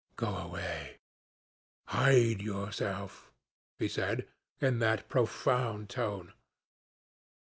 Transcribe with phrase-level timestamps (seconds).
[0.15, 0.97] 'Go away
[1.85, 3.31] hide yourself,'
[3.77, 4.27] he said,
[4.59, 6.33] in that profound tone.